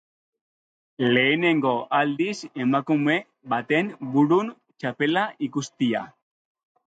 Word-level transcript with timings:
Lehenengo 1.07 1.73
aldiz 1.97 2.31
emakume 2.65 3.17
baten 3.53 3.93
burun 4.15 4.51
txapela 4.85 5.27
ikustia. 5.49 6.03